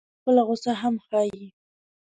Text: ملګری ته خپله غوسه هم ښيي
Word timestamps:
ملګری 0.03 0.13
ته 0.15 0.19
خپله 0.21 0.41
غوسه 0.47 0.71
هم 0.81 0.95
ښيي 1.07 1.45